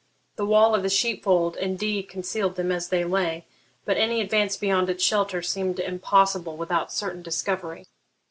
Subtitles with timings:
[0.35, 3.45] The wall of the sheep fold indeed concealed them as they lay,
[3.85, 7.85] but any advance beyond its shelter seemed impossible without certain discovery.